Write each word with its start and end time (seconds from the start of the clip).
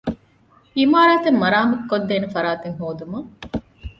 ޢިމާރާތެއް 0.79 1.39
މަރާމާތުކޮށްދޭނެ 1.41 2.27
ފަރާތެއް 2.35 2.77
ހޯދުމަށް 2.79 3.29